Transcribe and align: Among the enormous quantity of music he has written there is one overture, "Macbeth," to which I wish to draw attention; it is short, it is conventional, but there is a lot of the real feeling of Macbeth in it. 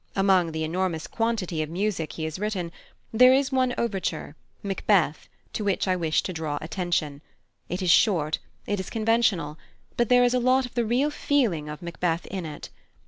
Among 0.15 0.51
the 0.51 0.63
enormous 0.63 1.05
quantity 1.05 1.61
of 1.61 1.69
music 1.69 2.13
he 2.13 2.23
has 2.23 2.39
written 2.39 2.71
there 3.13 3.33
is 3.35 3.51
one 3.51 3.75
overture, 3.77 4.35
"Macbeth," 4.63 5.29
to 5.53 5.63
which 5.63 5.87
I 5.87 5.95
wish 5.95 6.23
to 6.23 6.33
draw 6.33 6.57
attention; 6.59 7.21
it 7.69 7.83
is 7.83 7.91
short, 7.91 8.39
it 8.65 8.79
is 8.79 8.89
conventional, 8.89 9.59
but 9.97 10.09
there 10.09 10.23
is 10.23 10.33
a 10.33 10.39
lot 10.39 10.65
of 10.65 10.73
the 10.73 10.85
real 10.87 11.11
feeling 11.11 11.69
of 11.69 11.83
Macbeth 11.83 12.25
in 12.31 12.47
it. 12.47 12.69